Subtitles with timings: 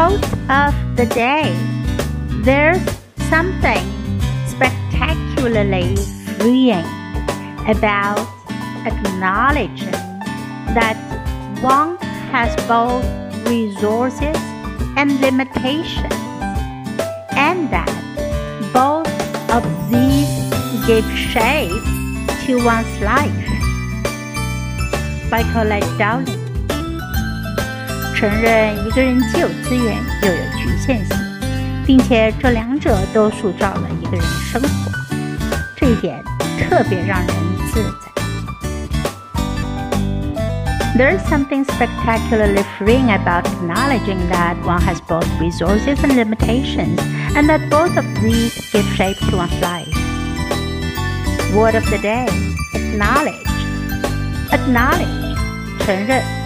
[0.00, 1.52] Quote of the day
[2.40, 2.80] There's
[3.28, 3.84] something
[4.48, 5.94] spectacularly
[6.38, 6.88] freeing
[7.68, 8.26] about
[8.86, 9.90] acknowledging
[10.72, 10.96] that
[11.60, 11.98] one
[12.32, 13.04] has both
[13.46, 14.36] resources
[14.96, 16.14] and limitations,
[17.36, 17.92] and that
[18.72, 19.12] both
[19.52, 19.62] of
[19.92, 20.32] these
[20.86, 21.84] give shape
[22.46, 23.48] to one's life.
[25.30, 26.39] By Colette Dowling.
[28.19, 31.17] 承认一个人既有资源又有局限性，
[31.85, 34.91] 并且这两者都塑造了一个人的生活，
[35.75, 36.23] 这一点
[36.57, 37.27] 特别让人
[37.71, 38.05] 自在。
[40.97, 46.99] There's something spectacularly freeing about acknowledging that one has both resources and limitations,
[47.35, 49.93] and that both of these give shape to one's life.
[51.53, 52.29] Word of the day
[52.73, 53.43] acknowledge.
[54.51, 55.35] Acknowledge.
[55.85, 56.38] 承认。